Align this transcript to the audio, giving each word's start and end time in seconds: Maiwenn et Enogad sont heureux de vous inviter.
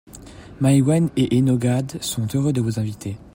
Maiwenn 0.59 1.11
et 1.15 1.31
Enogad 1.37 2.01
sont 2.01 2.25
heureux 2.33 2.53
de 2.53 2.59
vous 2.61 2.79
inviter. 2.79 3.17